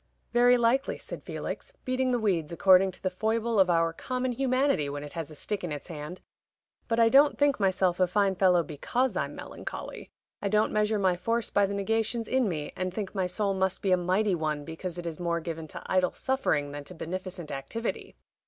"Very 0.33 0.57
likely," 0.57 0.97
said 0.97 1.21
Felix, 1.21 1.73
beating 1.85 2.09
the 2.09 2.17
weeds, 2.17 2.51
according 2.51 2.89
to 2.93 3.03
the 3.03 3.11
foible 3.11 3.59
of 3.59 3.69
our 3.69 3.93
common 3.93 4.31
humanity 4.31 4.89
when 4.89 5.03
it 5.03 5.13
has 5.13 5.29
a 5.29 5.35
stick 5.35 5.63
in 5.63 5.71
its 5.71 5.89
hand. 5.89 6.21
"But 6.87 6.99
I 6.99 7.07
don't 7.07 7.37
think 7.37 7.59
myself 7.59 7.99
a 7.99 8.07
fine 8.07 8.33
fellow 8.33 8.63
because 8.63 9.15
I'm 9.15 9.35
melancholy. 9.35 10.09
I 10.41 10.49
don't 10.49 10.73
measure 10.73 10.97
my 10.97 11.15
force 11.15 11.51
by 11.51 11.67
the 11.67 11.75
negations 11.75 12.27
in 12.27 12.49
me, 12.49 12.73
and 12.75 12.91
think 12.91 13.13
my 13.13 13.27
soul 13.27 13.53
must 13.53 13.83
be 13.83 13.91
a 13.91 13.95
mighty 13.95 14.33
one 14.33 14.65
because 14.65 14.97
it 14.97 15.05
is 15.05 15.19
more 15.19 15.39
given 15.39 15.67
to 15.67 15.83
idle 15.85 16.13
suffering 16.13 16.71
than 16.71 16.83
to 16.85 16.95
beneficent 16.95 17.51
activity. 17.51 18.15